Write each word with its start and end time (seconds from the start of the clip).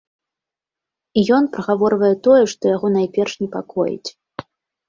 І 1.19 1.25
ён 1.37 1.43
прагаворвае 1.57 2.11
тое, 2.29 2.41
што 2.55 2.63
яго 2.75 2.87
найперш 2.97 3.37
непакоіць. 3.43 4.09